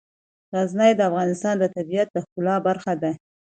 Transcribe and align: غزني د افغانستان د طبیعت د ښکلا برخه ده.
غزني 0.55 0.91
د 0.95 1.01
افغانستان 1.09 1.55
د 1.59 1.65
طبیعت 1.75 2.07
د 2.11 2.17
ښکلا 2.25 2.55
برخه 2.67 2.93
ده. 3.01 3.11